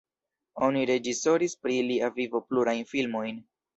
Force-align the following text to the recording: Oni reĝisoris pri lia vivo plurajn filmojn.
Oni 0.67 0.85
reĝisoris 0.91 1.55
pri 1.65 1.77
lia 1.91 2.11
vivo 2.19 2.45
plurajn 2.51 2.85
filmojn. 2.95 3.43